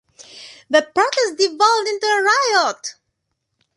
The 0.67 0.81
protest 0.81 1.37
devolved 1.37 1.87
into 1.87 2.07
a 2.07 2.23
riot. 2.23 2.95